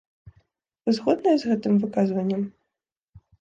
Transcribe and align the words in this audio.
Вы 0.87 0.95
згодныя 0.99 1.35
з 1.43 1.51
гэтым 1.51 1.77
выказваннем? 1.85 2.41